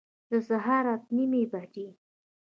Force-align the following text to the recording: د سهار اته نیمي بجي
د 0.29 0.31
سهار 0.47 0.85
اته 0.93 1.09
نیمي 1.15 1.43
بجي 1.51 1.87